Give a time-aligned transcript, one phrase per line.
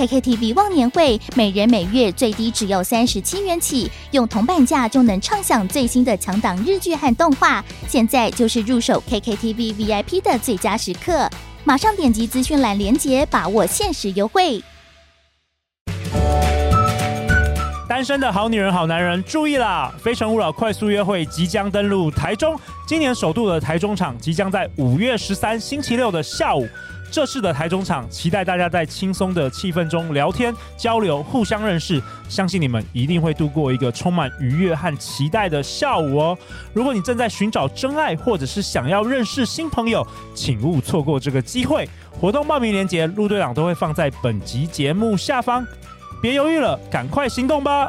[0.00, 7.62] KKTV 忘年会，每人每月最低只要三十七元起，用铜板价就能畅享最新的强档日剧和动画。
[7.86, 11.28] 现在就是入手 KKTV VIP 的最佳时刻，
[11.64, 14.64] 马上点击资讯栏链接，把握限时优惠。
[17.86, 19.92] 单身的好女人、好男人，注意啦！
[20.02, 26.66] 非诚勿扰快速约会即将登陆台中，今年首度的台中场即将在五月十三星期六的下午。
[27.10, 32.00] 这次的台中场，期待大家在轻松的气氛中聊天交流，互相认识。
[32.28, 36.38] 相信你们一定会度过一个充满愉悦和期待的下午哦。
[36.72, 41.88] 如果你正在寻找真爱，或者是想要认识新朋友，请勿错过这个机会。
[42.12, 45.66] 活动报名链接，陆队长都会放在本集节目下方。
[46.22, 47.88] 别犹豫了，赶快行动吧！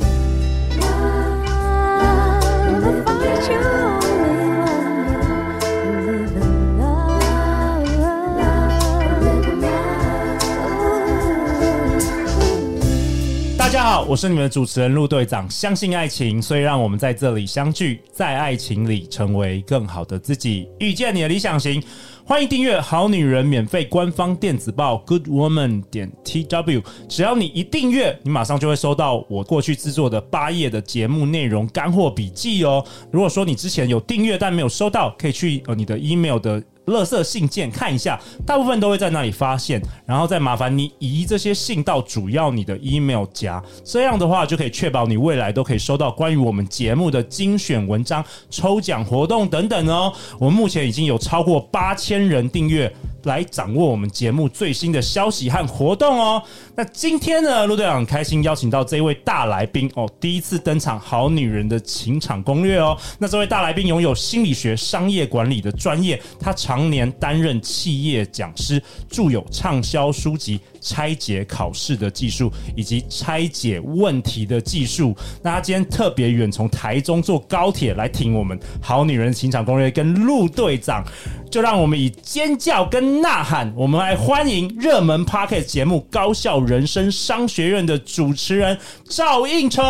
[14.07, 15.49] 我是你们的主持人陆队长。
[15.49, 21.81] 相信爱情，所以让我们在这里相聚，在爱情里成为更好的自己，遇见你的理想型。
[22.23, 26.83] 欢迎订阅《好女人》免费官方电子报 Good Woman 点 TW。
[27.09, 32.85] 只要你一订阅，你马上就会收到我过去制作的八页的节目内容干货笔记哦。
[33.11, 36.61] 如果说你之前有订阅但没有收到，可以去呃你的 email 的。
[36.87, 50.11] 垃圾信件看一下，大部分都会在那里发现，然后再麻烦你移这些信到主要你的 email 夹，这样的话就可以确保你未来都可以收到关于我们节目的精选文章、抽奖活动等等哦。
[50.39, 52.91] 我们目前已经有超过八千人订阅。
[53.23, 56.41] 来掌握我们节目最新的消息和活动哦。
[56.75, 62.97] 那今天呢，陆队长很开心邀请到这位大来宾哦，第一次登场《好女人的情场攻略》哦。
[63.19, 70.59] 那这位大来宾拥有心理学、商业管理的专业，他常年担任企业讲师，著有畅销书籍。
[70.81, 75.15] 拆解考试的技术以及拆解问题的技术。
[75.41, 81.05] 那他今天特别远从台中坐高铁来听我们《好女人情场攻略》跟陆队长，
[81.49, 88.77] 就让我们以尖叫跟呐喊，我们来欢迎热门 Pocket 节目《高校人生商学院》的主持人
[89.07, 89.85] 赵映成。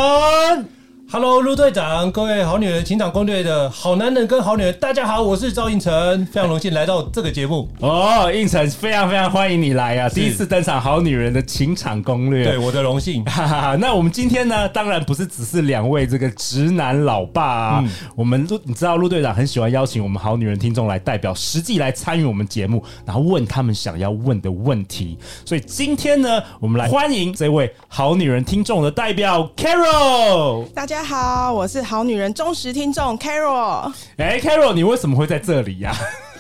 [1.14, 7.68] Hello，陆队长，各位好女人情场攻略的好男人跟好女人，大家好，我是赵应成，非常荣幸来到这个节目。
[7.82, 10.08] 哦，应成，非常非常欢迎你来啊！
[10.08, 13.26] 第一次登场《好女人的情场攻略》，对，我的荣幸。
[13.26, 25.18] 哈 哈哈，那我们今天呢，当然不是只是两位这个直男老爸啊，嗯、我们陆，你知道陆队长很喜欢邀请我们好女人听众来代表实际来参与我们节目，然后问他们想要问的问题。
[25.46, 31.01] 所以今天呢，我们来欢迎这位好女人听众的代表 Carol，大家。
[31.02, 33.92] 大家好，我是好女人忠实听众 Carol。
[34.18, 35.92] 哎，Carol，你为什么会在这里呀？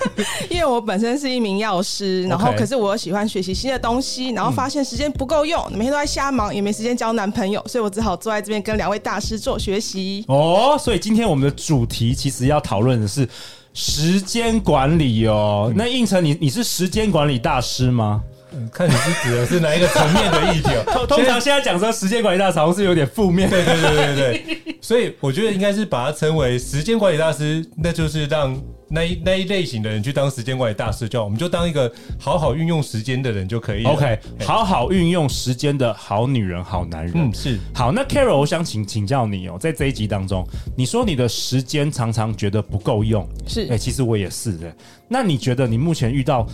[0.51, 10.23] 因为我本身是一名药师，然后可是我喜欢学习新的东西，然后发现时间不够用，每天都在瞎忙，也没时间交男朋友，所以我只好坐在这边跟两位大师做学习。
[10.27, 13.27] 哦，所以今天我们的主题其实要讨论的是
[13.73, 15.73] 时间管理哦。
[15.75, 18.21] 那胤丞，你你是时间管理大师吗？
[18.53, 20.69] 嗯，看你是指的是哪一个层面的议题？
[20.91, 24.75] 通通常现在讲说时间管理大师好像是有点负面，对对对对对。
[24.81, 28.59] 所以我觉得应该是把它称为时间管理大师，那就是让
[28.89, 31.89] 那一那一类型的人去当时间管理大师，就好，我们就当一个
[32.19, 33.91] 好好运用时间的人就可以了。
[33.91, 37.13] OK，好好运用时间的好女人、好男人。
[37.15, 37.57] 嗯，是。
[37.73, 43.61] 好，那 Carol，我想请请教你哦，在这一集当中，你说你的时间常常觉得不够用，是。
[43.65, 44.75] 哎、欸，其实我也是的。
[45.07, 46.45] 那你觉得你目前遇到？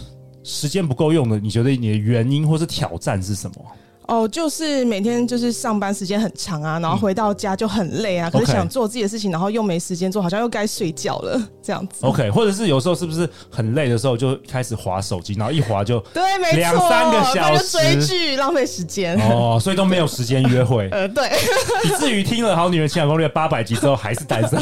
[0.47, 3.65] 时间不够用的，你觉得你的原因或是挑战是什么？
[4.07, 12.05] 哦，就是每天就是上班时间很长啊，然后回到家就很累啊，嗯、可是想做自己的事情，然后又没时间做，好像又该睡觉了 这样子。
[12.05, 20.87] OK，或者是有时候是不是很累的时候就开始划手机，然后一划就对，没错，两三个小时追剧浪费时间哦，所以都没有时间约会。
[20.95, 21.29] 呃，对，
[21.83, 24.57] 以至于听了《好女人情感攻略》八百集之后还是单身，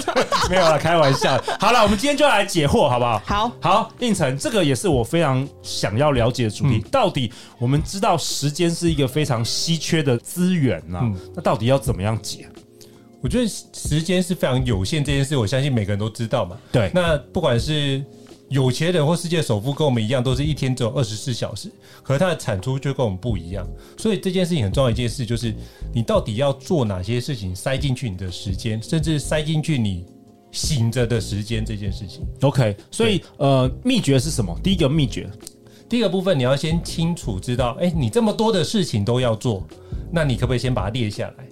[0.49, 1.39] 没有了，开玩笑。
[1.59, 3.21] 好了，我们今天就来解惑，好不好？
[3.25, 6.81] 好，好，胤丞，这个也是我非常想要了解的主题。
[6.83, 12.47] 嗯、到底我们知道时间是一个非常稀缺的资源呐、那到底要怎么样解？
[13.21, 16.55] 我觉得时间是非常有限这件事，我相信每个人都知道嘛。
[16.71, 18.03] 对，那不管是
[18.49, 21.71] 有钱人或世界首富，跟我们一样，都是一天只有二十四小时，
[22.03, 23.67] 可是他的产出就跟我们不一样。
[23.97, 25.51] 所以这件事情很重要一件事，就是
[25.91, 30.05] 你到底要做哪些事情，塞进去你的时间，甚至塞进去你
[30.51, 32.21] 醒着的时间这件事情。
[32.41, 34.55] OK，所以呃，秘诀是什么？
[34.63, 35.27] 第一个秘诀。
[35.87, 39.65] 第一个部分，你要先清楚知道，哎，你这么多的事情都要做，
[40.11, 41.45] 那你可不可以先把它列下来？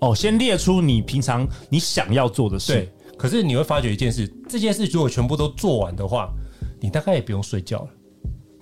[0.00, 2.72] 哦，先列出你平常你想要做的事。
[2.72, 6.28] 对，可是你会发觉一件事，这件事如果全部都做完的话，
[6.80, 7.88] 你大概也不用睡觉了。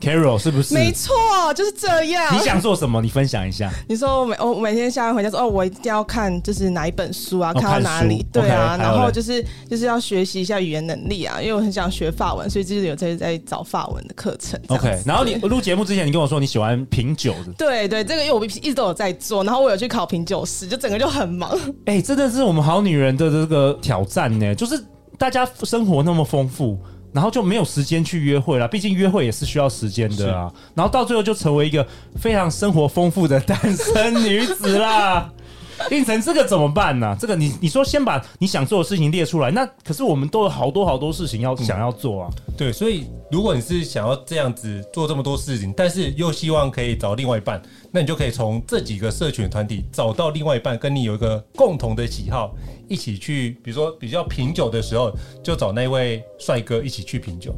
[0.04, 0.74] Carol 是不是？
[0.74, 1.14] 没错，
[1.54, 2.34] 就是这样。
[2.34, 3.00] 你想做什么？
[3.00, 3.70] 你分享一下。
[3.88, 8.24] 你说我每我每天下班回家说哦，我一定要看就是哪一本书啊，看到哪里？
[8.32, 14.60] 对啊，然后就是就是要学习一下语言能力啊，因为我很想学法文，所以就是有在在找法文的课程。
[14.68, 17.52] OK，然后你录节目之前，你跟我说你喜欢品酒的。
[17.56, 21.50] 对对，这个因为我一直都有在做，然后我有去考品酒师，就整个就很忙。
[21.86, 24.82] 哎，真的是我们好女人的这个挑战呢，就是
[25.16, 26.78] 大家生活那么丰富。
[27.14, 30.52] 然后就没有时间去约会了，毕竟约会也是需要时间的啊。
[30.74, 35.30] 然后到最后就成为一个非常生活丰富的单身女子啦。
[35.90, 42.30] 胤丞，这个怎么办呢、这个你你说先把你想做的事情列出来，那可是我们都有好多好多事情要、想要做啊。
[42.56, 47.60] 对，所以如果你是想要这样子做这么多事情，但是又希望可以找另外一半，
[47.90, 52.54] 那你就可以从这几个社群团体找到另外一半，跟你有一个共同的喜好。
[52.86, 55.10] 一起去，比如说比较品酒的时候，
[55.42, 57.54] 就找那位帅哥一起去品酒。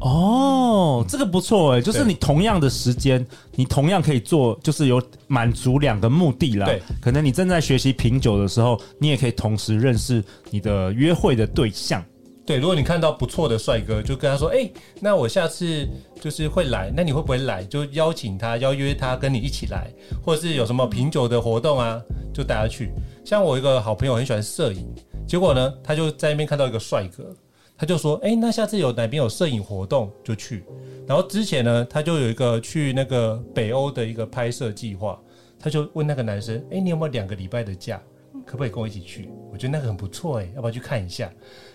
[0.00, 3.24] 哦，这个不错哎，就是你同样的时间，
[3.54, 6.66] 你同样可以做，就是有满足两个目的啦。
[6.66, 12.02] 对，可能你正在学习品酒的时候，你也可以同时认识你的约会的对象。
[12.46, 15.86] 对，如果你看到不错的帅哥，就跟他说：“哎、欸，那我下次
[16.20, 17.62] 就是会来，那你会不会来？
[17.64, 19.88] 就邀请他，邀约他跟你一起来，
[20.24, 22.00] 或者是有什么品酒的活动啊，
[22.34, 22.90] 就带他去。
[23.24, 24.84] 像我一个好朋友很喜欢摄影，
[25.28, 27.32] 结果呢，他就在那边看到一个帅哥，
[27.80, 30.62] 他就说：哎、欸，那下次有哪边有摄影活动就去。
[31.06, 35.18] 然后之前呢，他就有一个去那个北欧的一个拍摄计划，
[35.58, 37.98] 他就问那个男生：哎、欸，你有没有两个礼拜的假？
[38.44, 39.30] 可不可以跟我一起去？
[39.50, 41.32] 我觉得那个很不错哎、欸，要不要去看一下？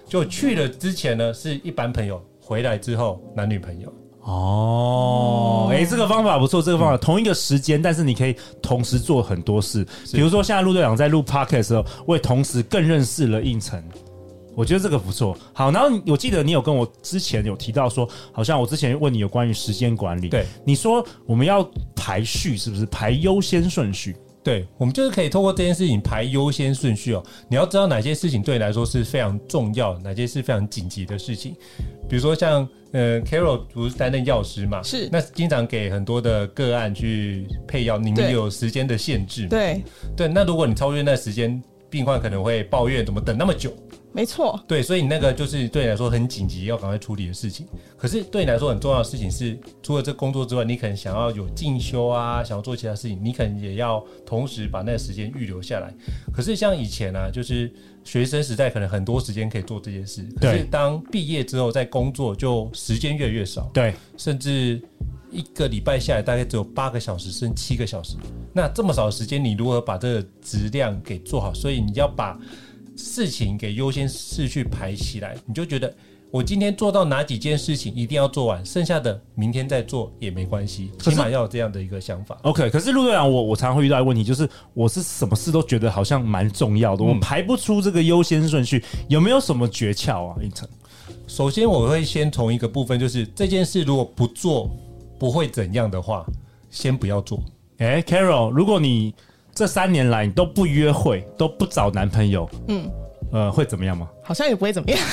[0.08, 3.92] 就去了之前呢，是一般朋友，回来之后男女朋友。
[4.22, 9.84] 哦，哎、欸，这个方法不错，这个方法、嗯、同一个时间，但是你可以同时做很多事。
[10.14, 13.84] 比如说，现在陆队长在录 Podcast 的时候，我也同时更认识了胤丞。
[14.56, 15.38] 我觉得这个不错。
[15.54, 20.30] 好，然后我记得你有跟我之前有提到说，好像我之前问你有关于时间管理。
[20.30, 24.16] 对，你说我们要排序，是不是排优先顺序？
[24.44, 27.24] 对，我们就是可以透过这件事情排优先顺序哦。
[27.50, 31.56] 你要知道哪些事情对你来说是非常重要，哪些是非常紧急的事情。
[32.08, 39.48] 比如说像呃，Carol 不是担任药师嘛，是那经常给很多的个案去配药，你们有时间的限制。
[39.48, 39.84] 对
[40.16, 41.60] 对，那如果你超越那时间，
[41.90, 43.76] 病患可能会抱怨怎么等那么久。
[44.16, 47.68] 没错，对，所以你那个就是对你来说很紧急，要赶快处理的事情。
[47.98, 55.94] 可是对你来说很重要的事情是，除了这工作之外，你可能想要有进修啊，想要做其他事情，你可能也要同时把那个时间预留下来。
[56.34, 57.70] 可是像以前啊，就是
[58.06, 63.70] 学生时代可能很多时间可以做这件事，可是当毕业之后在工作，就时间越来越少。
[63.74, 64.82] 对，甚至
[65.30, 68.16] 一个礼拜下来大概只有八个小时，甚至七个小时。
[68.54, 71.54] 那这么少的时间，你如何把这个质量给做好？
[71.54, 72.40] 所以你要把。
[72.96, 75.94] 事情给优先次序排起来，你就觉得
[76.32, 82.38] 我今天做到哪几件事情一定要做完，剩下的明天再做也没关系，起码要有这样的一个想法。
[82.44, 90.36] OK，可是陆队长，我我常常会遇到一个问题，就是我是什么事都觉得好像蛮重要的，嗯、我排不出这个优先顺序，有没有什么诀窍啊？
[90.42, 90.68] 一成，
[91.28, 94.70] 首先我会先从一个部分，就是这件事如果不做
[95.20, 96.26] 不会怎样的话，
[96.70, 97.42] 先不要做。
[97.78, 99.14] 哎、欸，Carol，如果你
[99.56, 102.92] 这三年来你都不约会，都不找男朋友，嗯，
[103.32, 104.10] 呃，会怎么样吗？
[104.26, 105.00] 好像也不会怎么样。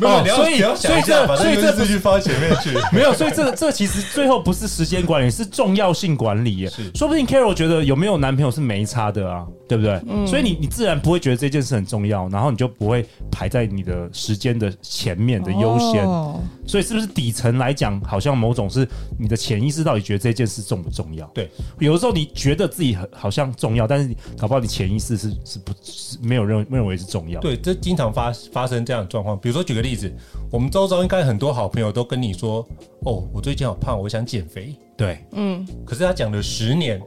[0.00, 2.70] 没有，所以所以你要想一下，把这个字句放前面去。
[2.92, 6.70] 没有，所以这个这其实最后不是时间管理，是重要性管理耶。
[6.70, 10.00] 是说不定 Carol 觉得有没有男朋友是没差的啊，对不对？
[10.08, 16.04] 嗯所以你你自然不会觉得这件事很重要，然后你就不会排在你的时间的前面的优先。
[16.04, 18.86] 哦所以是不是底层来讲，好像某种是
[19.18, 21.26] 你的潜意识到底觉得这件事重不重要？
[21.34, 27.31] 对，有的时候你觉得自己很好像重要，但是你搞不好你潜意识是是不是没有认认为是重要。
[27.40, 29.38] 对，这经常发发生这样的状况。
[29.38, 30.12] 比如说，举个例子，
[30.50, 32.66] 我们周遭应该很多好朋友都跟你说
[33.04, 34.74] ：“哦，我最近好胖，我想减肥。
[34.96, 37.00] 对，嗯”可是他讲了十年，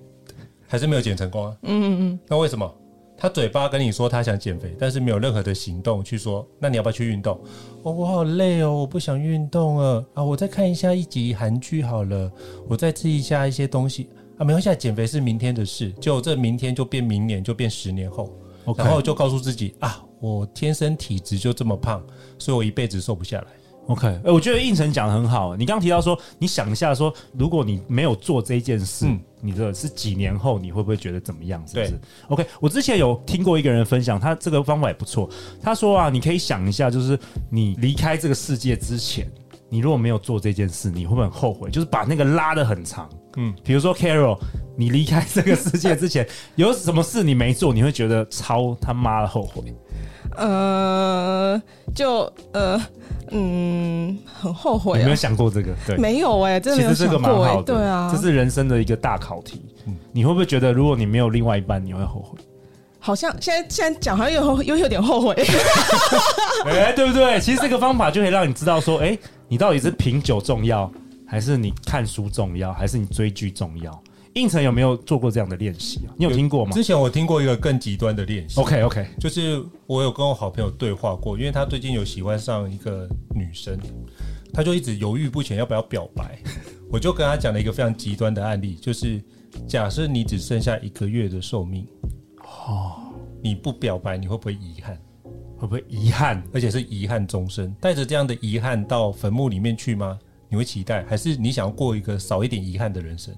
[0.68, 1.58] 还是没有减成功啊。
[1.64, 2.70] 嗯嗯嗯，那为什么？
[3.18, 6.46] 他嘴巴跟你说他想减肥，但是没有任何的行动去说。
[6.60, 7.40] 那你要不要去运动？
[7.84, 10.22] 哦，我好累哦，我不想运动了啊！
[10.22, 12.30] 我再看一下一集韩剧好了，
[12.68, 14.44] 我再吃一下一些东西啊。
[14.44, 18.30] 没关系，减肥是明天的事，就这明天就变明年，就变十年后。
[18.76, 22.02] 然后就告诉自己啊，我天生体质就这么胖，
[22.40, 23.48] 所以我一辈子瘦不下来。
[23.86, 25.56] OK，哎、我觉得应成讲的很好。
[25.56, 31.64] 你刚刚提到说，你想一下说，如果你没有做这件事，嗯你的是几年后你会不会觉得怎么样？
[31.68, 35.30] 是不是？OK，我之前有听过一个人分享，他这个方法也不错。
[35.62, 37.20] 他说啊，你可以想一下，就是
[37.52, 39.32] 你离开这个世界之前，
[39.70, 41.70] 你如果没有做这件事，你会不会很后悔？
[41.70, 43.08] 就是把那个拉得很长。
[43.36, 44.38] 嗯，比如说 Carol，
[44.78, 49.64] 你离开这个世界之前， 有什么事你没做，你会觉得超他妈的后悔？
[50.38, 51.62] 呃，
[51.94, 52.82] 就呃
[53.32, 55.16] 嗯，很后悔、啊有没有。
[55.16, 55.74] 想过这个？
[55.88, 59.66] 对，没有哎、真的想过哎、蛮好的，对啊，这是人生的一个大考题。
[60.12, 62.38] 你会不会觉得，如果你没有另外一半，你会后悔？
[63.00, 65.34] 好像现在现在讲好像又又有点后悔。
[66.66, 67.40] 哎、对不对？
[67.40, 70.92] 其实这个方法就可以让你知道说，哎，你到底是品酒重要，
[71.28, 74.04] 还是你看书重要，还是你追剧重要？
[74.34, 76.12] 应成有没有做过这样的练习啊？
[76.18, 78.60] 你有听过吗之前我听过一个更极端的练习。
[78.60, 83.80] ？OK OK，就是我有跟我好朋友对话过，因为他最近有喜欢上一个女生，
[84.54, 86.38] 他就一直犹豫不前要不要表白。
[86.92, 89.24] 我就跟他讲了一个非常极端的案例，就是
[89.66, 91.88] 假设你只剩下一个月的寿命，
[92.68, 92.92] 哦，
[93.42, 94.98] 你不表白你会不会遗憾？
[95.58, 96.44] 会不会遗憾？
[96.54, 100.20] 而且是遗憾终身，带着这样的遗憾到坟墓里面去吗？
[100.56, 103.36] 你会期待，还是你想要过一个少一点遗憾的人生？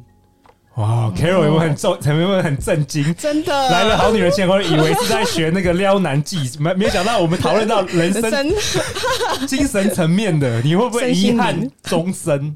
[0.76, 1.92] 哇，Carol 有没有很震？
[2.06, 3.04] 有没有很震惊？
[3.18, 8.54] 真的来了好女人前，我以为是在学那个撩男技，没没想到我们讨论到人生真
[9.50, 12.56] 精神层面的，你会不会遗憾终身？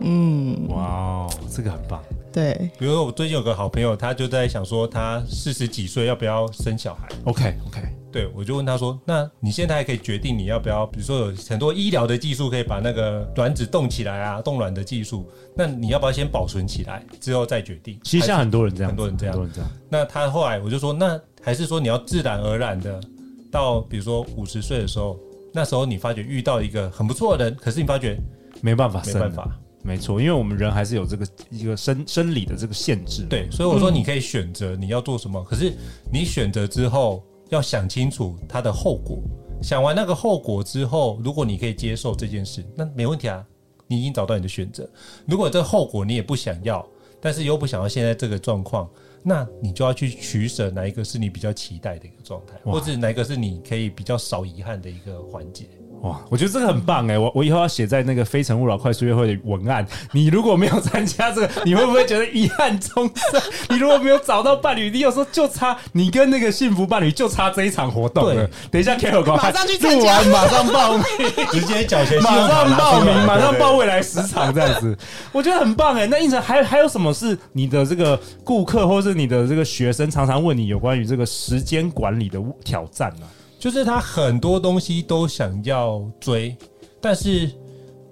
[0.00, 2.02] 嗯，哇哦，这个很棒。
[2.34, 10.84] 对，比如说我最近有个好朋友，他就在想说，他四十几岁要不要生小孩？OK OK，对，我就问他说：“那你现在还可以决定你要不要？
[10.84, 19.70] 比如说有很多医疗的技术可以把那个卵子冻起来啊，冻卵的技术，那你要不要先保存起来，之后再决定？”其实像很多人这样，很多人这样，很多人这样。
[19.88, 23.00] 那他后来我就说：“那还是说你要自然而然的
[23.48, 25.16] 到，比如说五十岁的时候，
[25.52, 28.18] 那时候你发觉遇到一个很不错的人，可是你发觉
[28.60, 29.48] 没办法，没办法。”
[29.84, 33.26] 没错，因为我们人还是有这个一个生生理的这个限制。
[33.28, 35.74] 对，所以我说你可以选择你要做什么，可是
[36.10, 39.18] 你选择之后要想清楚它的后果。
[39.62, 43.44] 想完那个后果之后，如果你可以接受这件事，那没问题啊，
[43.86, 44.88] 你已经找到你的选择。
[45.26, 46.84] 如果这后果你也不想要，
[47.20, 48.88] 但是又不想要现在这个状况，
[49.22, 55.66] 那你就要去取舍哪一个是你比较期待的一个状态，或者哪一个是你可以比较少遗憾的一个环节。
[56.04, 57.18] 哇，我觉得这个很棒哎！
[57.18, 59.86] 我我以后要写在那个《非诚勿扰》快速约会的文案。
[60.12, 63.40] 你如果没有参加这个，你会不会觉得遗憾终生？
[63.70, 68.34] 你如果没有找到伴侣，你有时候就差你跟那个幸福伴侣就差这一场活动了。
[68.34, 71.04] 对等一下，Carol 马上去参加，马上报名，
[71.50, 74.94] 直接缴钱，马上报名，马上报未来十场这样子。
[75.32, 76.06] 我觉得很棒哎！
[76.06, 83.26] 那应成还还有什么是你的这个顾客或是你的这个学生常常问你有关于这个时间管理的挑战呢？
[83.64, 86.54] 就是他很多东西都想要追。
[87.00, 87.50] 但是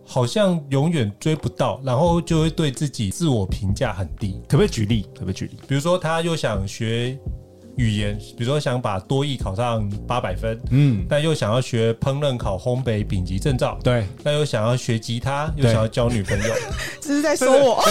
[0.02, 4.40] 好像永远追不到，然后就会对自己自我评价很低。
[4.49, 5.02] 可不可以举例？
[5.14, 5.59] 可不可以举例？
[5.68, 7.18] 比如说，他又想学
[7.76, 16.55] 语言，比如说想把多益考上八百分，嗯，但又想要学烹饪、考烘焙丙级证照，对，但又想要学吉他，又想要交女朋友，
[17.00, 17.83] 这是在说我。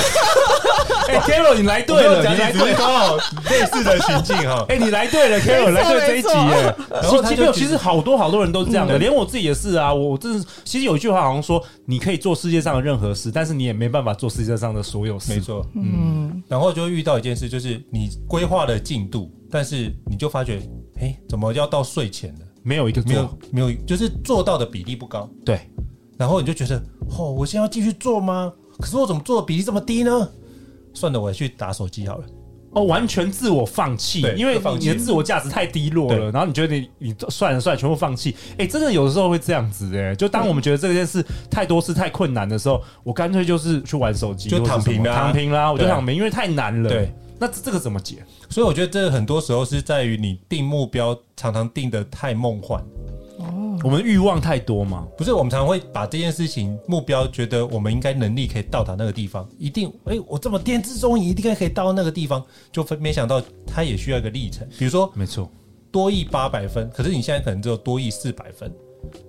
[1.07, 2.77] 哎，Carol，你来对了，你你来对了。
[2.77, 3.17] 刚好
[3.49, 4.65] 类似的情境哈。
[4.69, 6.75] 哎，你来对了，Carol 来对这一集耶。
[6.91, 9.93] 然后他就其实其实好多好多人都是这样的，嗯连我自己也是啊。
[9.93, 15.33] 我真是，其实有一句话好像说，你可以做世界上的任何事，但是你也没办法做世界上的所有事。
[15.33, 20.61] 没错，嗯，然后就会遇到一件事，就是你规划的进度，但是你就发觉，
[20.99, 22.39] 哎，怎么要到睡前了？
[22.63, 25.29] 没有一个没有，没有，就是做到的比例不高。
[25.43, 25.59] 对，
[26.17, 26.81] 然后你就觉得，
[27.17, 28.53] 哦，我现在要继续做吗？
[28.79, 30.29] 可是我怎么做的比例这么低呢？
[30.93, 32.25] 算了，我去打手机好了。
[32.73, 38.33] 哦，完全自我放弃，因为你的自我价值太低落了，然后你觉得你你算了算了，全部放弃。
[38.57, 46.89] 哎，真的有的时候会这样子哎，就当我们觉得这件事太多事太困难的时候，我干脆就是去玩手机，就躺平啦躺平啦，我就躺平，因为太难了。
[46.89, 48.23] 对，那这个怎么解？
[48.51, 52.79] 所以我觉得这很多时候是在于你定目标常常定得太梦幻。
[53.39, 55.07] 哦我们欲望太多嘛？
[55.17, 64.67] 不是，我们常常会把这件事情目标，觉得我们应该能力可以到达那个地方，一定，哎、欸，我这么天资聪颖，一定可以到那个地方，就没想到它也需要一个历程。
[64.77, 65.49] 比如说，没错，
[65.91, 68.71] 多益八百分，可是你现在可能只有多益四百分，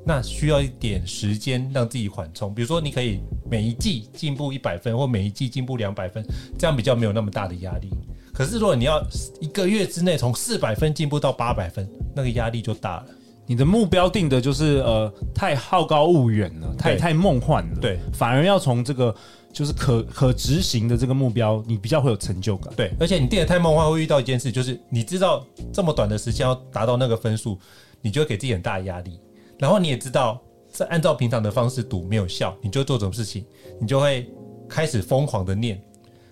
[0.04, 2.54] 那需要一点时间让自己缓冲。
[2.54, 6.24] 比如说，你可以每一季进步一百分，或每一季进步两百分，
[6.58, 7.88] 这样比较没有那么大的压力。
[8.32, 9.02] 可是如果你要
[9.40, 13.06] 一个月之内从四百分进步到八百分，那个压力就大了。
[13.44, 19.14] 你的目标定的就是呃太好高骛远了，太太梦幻了，对，反而要从这个
[19.52, 27.58] 就是可可执行的这个目标，你比较会有成就感，对，而且你定的太梦幻会遇到一件事，就是你知道这么短的时间要达到那个分数，
[28.00, 29.18] 你就会给自己很大的压力，
[29.62, 30.42] 然后你也知道
[30.74, 33.46] 是按照平常的方式读没有效，你就做这种事情，
[33.80, 34.28] 你就会
[34.68, 35.80] 开始疯狂的念，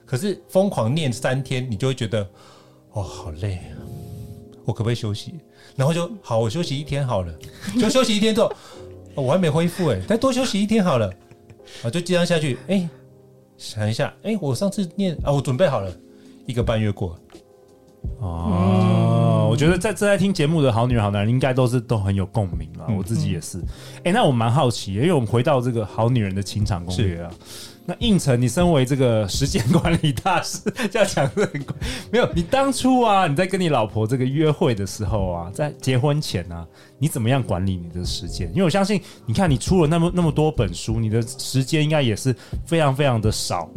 [0.04, 2.28] 可是疯狂念三天，你就会觉得
[2.90, 3.78] 哦好累啊，
[4.64, 5.36] 我可不可以休息？
[5.76, 7.32] 然后就好，我休息一天好了，
[7.80, 8.52] 就休息一天之后，
[9.14, 11.08] 哦、我还没恢复哎，再多休息一天好了，
[11.84, 12.88] 啊，就这样下去，哎，
[13.56, 15.96] 想一下，哎，我上次念啊，我准备好了，
[16.46, 17.20] 一个半月过了，
[18.22, 18.89] 哦，
[19.50, 23.58] 我觉得在正在听节目的好女人好男人应该都是都很有共鸣了，我自己也是，
[24.04, 27.30] 哎，那我蛮好奇，因为我们回到这个好女人的情场攻略啊。
[27.86, 30.60] 那胤丞，你身为这个时间管理大师，
[30.92, 31.64] 这样讲是很
[32.12, 32.30] 没有。
[32.34, 36.64] 你当初啊，你在跟你老婆这个约会的时候啊，在结婚前啊，
[36.98, 38.48] 你怎么样管理你的时间？
[38.50, 43.68] 因为我相信，你看你出了那么那么多本书，你的时间应该也是非常非常的少。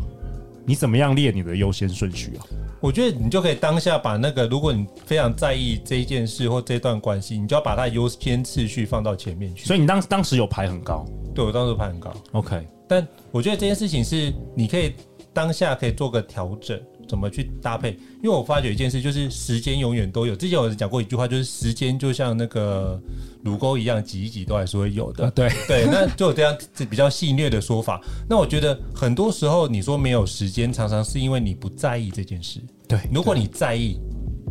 [0.65, 2.45] 你怎么样列你的优先顺序啊？
[2.83, 9.65] 我觉得你就可以当下把那个，如果你非常在意这一件事或这段关系，你就要把它优先次序放到前面去。
[9.65, 11.05] 所以你当当时有排很高？
[11.33, 12.13] 对，我当时排很高。
[12.33, 12.67] OK。
[12.85, 14.93] 但我觉得这件事情是你可以
[15.33, 17.97] 当下可以做个调整，怎么去搭配？
[18.21, 20.35] 因为我发觉一件事，就是时间永远都有。
[20.35, 23.01] 之前我讲过一句话，就是时间就像那个
[23.43, 25.31] 乳沟一样，挤一挤都还是会有的。
[25.31, 26.55] 对对，那就有这样
[26.89, 27.99] 比较戏谑的说法。
[28.29, 32.61] 那我觉得很多时候你说没有时间，常常是因为你不在意这件事。
[32.87, 33.99] 对，如果你在意，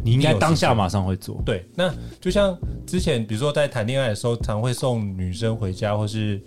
[0.05, 1.41] 你应该当下马上会做。
[1.47, 6.43] 对，那就像之前比如说在谈恋爱的时候，常会送女生回家，或是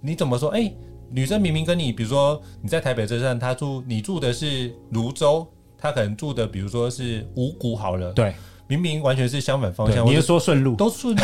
[0.00, 0.48] 你怎么说？
[0.48, 0.72] 哎。
[1.10, 5.46] 女生明明跟你，比如说你在台北车站，她住你住的是泸州，
[5.78, 8.34] 她可能住的比如说是五股好了，对，
[8.66, 10.04] 明明完全是相反方向。
[10.04, 10.74] 你是说顺路？
[10.74, 11.22] 都顺路，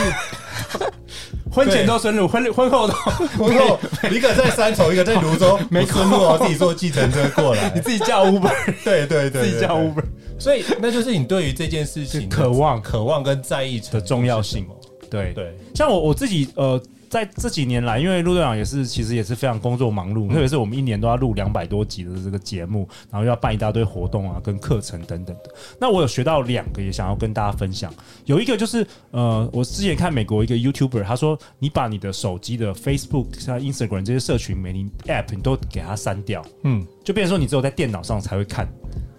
[1.51, 2.95] 婚前都顺路，婚婚后都
[3.37, 3.79] 婚后
[4.11, 8.53] 一个在三重，一个在泸州， 没顺路哦，自己坐计程车过来， 你自己叫 Uber，
[8.85, 10.05] 对对对，自己叫 Uber，
[10.39, 14.67] 所以那就是你对于这件事情渴望、渴望跟在意的重要性。
[15.11, 15.33] 对。
[15.35, 16.81] 对，像我我自己呃。
[17.13, 25.51] 在这几年来，因为陆队长也是，其实也是非常工作忙碌，嗯、特别是我们一年都要录两百多集的这个节目，然后又要办一大堆活动啊，跟课程等等的。
[25.79, 27.93] 那我有学到两个，也想要跟大家分享。
[28.25, 38.67] 有一个就是，呃，我之前看美国一个 YouTuber，他说，你把你的手机的 Facebook、像 Instagram 这些社群媒体 App，你都给它删掉，嗯，就变成说你只有在电脑上才会看。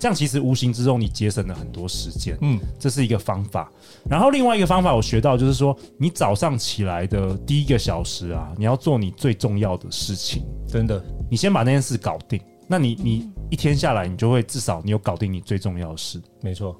[0.03, 3.71] 这样其实无形之中你节省了很多时间，嗯，这是一个方法。
[4.05, 12.37] 然后另外一个方法我学到就是说，你早上起来的第一个小时啊，你要做你最重要的事情，真的，你先把那件事搞定，
[12.67, 16.21] 那你你一天下来，你就会至少你有搞定你最重要的事。
[16.41, 16.75] 没错，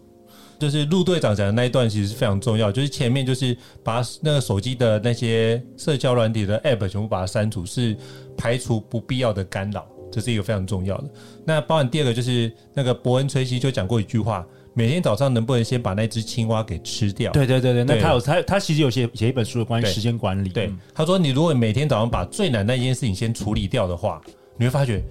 [0.60, 7.96] 就是陆队长讲的那一段其实是非常重要，就是前面就是把那个手机的那些社交软体的 App 全部把它删除，是
[8.36, 9.88] 排除不必要的干扰。
[10.14, 11.06] 这是一个非常重要的。
[11.44, 14.46] 那包含第二个就是那个伯恩·崔西就讲过一句话：
[14.76, 17.32] 每天早上能不能先把那只青蛙给吃掉？
[17.32, 17.84] 对对对对。
[17.84, 20.50] 那他有他他其实有写写一本书的关于时间管理。
[20.50, 24.22] 对，他说你如果每天早上把最难那件事情先处理掉的话，
[24.58, 25.02] 你会发觉。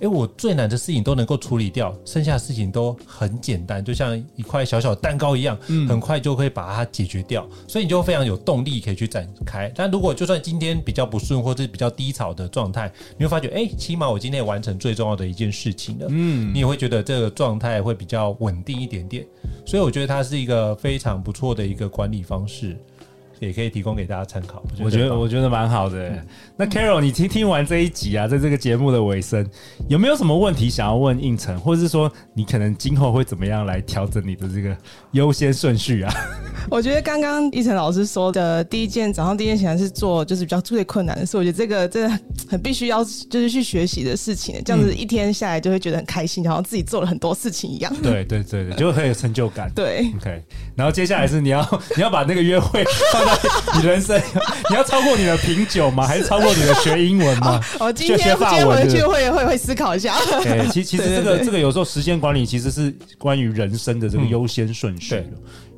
[0.00, 7.46] 哎，我最难的事情都能够处理掉，剩下的事情都很简单，就像一块小小蛋糕一样，嗯，很快就可以把它解决掉。
[7.68, 9.70] 所以你就非常有动力可以去展开。
[9.74, 19.26] 但如果就算今天比较不顺或者是比较低潮的状态，你会发觉，哎，起码我今天也完成最重要的一件事情了，嗯，你也会觉得这个状态会比较稳定一点点。
[19.66, 22.76] 所以我觉得它是一个非常不错的一个管理方式。
[23.40, 24.62] 也可以提供给大家参考。
[24.80, 26.10] 我觉得我觉得蛮好的。
[26.10, 26.26] 嗯、
[26.56, 29.44] 那 Carol，你听听完这一集啊，在这个节目的尾声，
[29.88, 34.76] 有没有什么问题想要问应成，或者是说你可能今后会怎么样来调整你的这个
[35.12, 36.12] 优先顺序啊？
[36.70, 47.90] 我觉得刚刚应成老师说的第一件早上第一件起来是做就是比较最困难的事，我觉得这个真的很必须要就是去学习的事情，这样子一天下来就会觉得很开心，好像自己做了很多事情一样。
[48.02, 49.70] 对对对对，就会很有成就感。
[49.74, 50.42] 对，OK。
[50.76, 53.29] 然后接下来是你要 你要把那个约会放在
[53.76, 54.20] 你人生，
[54.68, 56.06] 你要超过你的品酒吗？
[56.06, 57.60] 还是超过你的学英文吗？
[57.78, 60.16] 哦，今天今天回去会会会思考一下。
[60.42, 65.24] 对，其其实这个这个有时候时间管理其实是关于人生的这个优先顺序。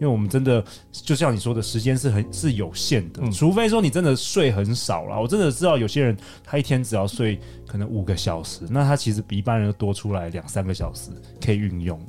[0.00, 5.20] 因为我们真的就像你说的，时间是很是有限的，除非说你真的睡很少了。
[5.20, 7.38] 我真的知道有些人他一天只要睡
[7.68, 11.10] 可能五个小时，那他其实比一般人多出来两三个小时
[11.44, 12.00] 可以运用。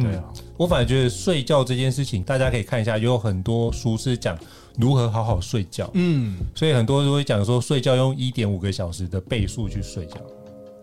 [0.00, 0.24] 对啊，
[0.56, 4.38] 我反而觉得睡觉这件事情，大家可以看一下，有很多书是讲
[4.76, 5.90] 如何好好睡觉。
[5.94, 10.16] 嗯，所以很多人都会讲说，睡觉用一点五个小时的倍数去睡觉，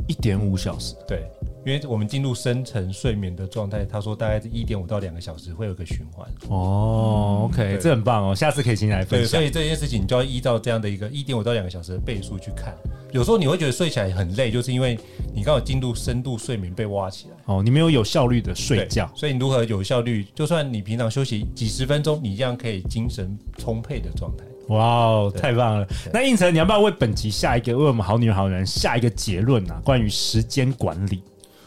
[0.08, 1.23] 一点五小时，对。
[1.65, 6.29] 因为我们进入深层睡眠的状态，他说大概是一点五到两个小时会有个循环。
[6.47, 9.29] 哦，OK，这很棒哦，下次可以请你来分享。
[9.29, 12.75] 所以这件事情你就要依照这样的一个一点五到两个小时的倍数去看。
[13.12, 14.95] 有时候你会觉得睡起来很累，就是因为
[15.34, 17.36] 你刚好进入深度睡眠被挖起来。
[17.45, 19.12] 哦，你没有有效率的睡觉。
[19.15, 20.23] 所以你如何有效率？
[20.36, 24.45] 就算你平常休息几十分钟，你一样可以精神充沛的状态。
[24.67, 25.88] 哇哦，太棒了！
[26.12, 29.80] 那应成，你要不要为本集下一个为我们好女人好男人下一个结论啊？
[29.84, 31.21] 关于时间管理。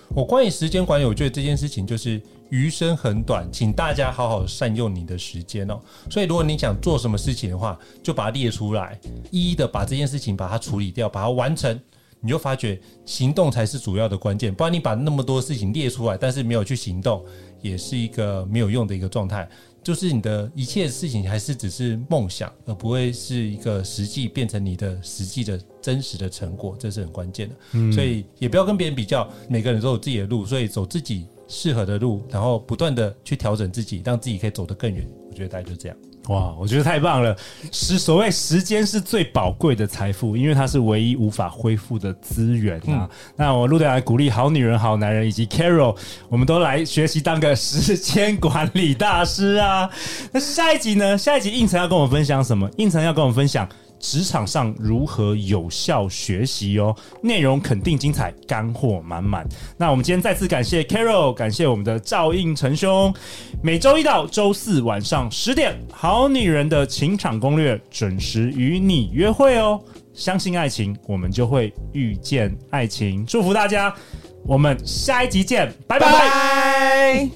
[0.09, 5.79] 我关于时间管理，我觉得这件事情就是余生很短，请大家好好善用你的时间哦。
[6.11, 8.99] 所以，如果你想做什么事情的话，就把它列出来，
[9.31, 11.79] 一一的把这件事情把它处理掉，把它完成，
[12.21, 14.53] 你就发觉行动才是主要的关键。
[14.53, 17.23] 不然你把那么多事情列出来，但是没有去行动，
[17.61, 19.47] 也是一个没有用的一个状态。
[19.89, 27.55] 就是你的一切事情还是只是梦想，而不会是一个实际变成你的实际的真实的成果，这是很关键的。
[27.73, 35.09] 嗯，所以也不要跟别人比较，每个人都有自己的路，所以走自己适合的路，然后不断的去调整自己，让自己可以走得更远。
[35.31, 35.97] 我觉得大概就这样。
[36.29, 37.35] 哇，我觉得太棒了！
[37.73, 42.83] 时所谓时间是最宝贵的财富，因为它是唯一无法恢复的资源啊。
[42.87, 45.97] 嗯、那我陆队来鼓励好女人、好男人以及 Carol，
[46.29, 49.89] 我们都来学习当个时间管理大师啊。
[50.31, 51.17] 那下一集呢？
[51.17, 52.69] 下一集应成要跟我们分享什么？
[52.77, 53.67] 应成要跟我们分享。
[53.99, 56.95] 职场上如何有效学习哦？
[57.23, 59.47] 内容肯定精彩，干货满满。
[59.77, 63.13] 那我们今天再次感谢 Carol，感谢我们的赵应成兄。
[63.63, 69.81] 每周一到周四晚上十点，《好女人的情场攻略》准时与你约会哦。
[70.15, 73.25] 相信爱情，我们就会遇见爱情。
[73.25, 73.95] 祝福大家，
[74.45, 77.29] 我们下一集见，拜拜。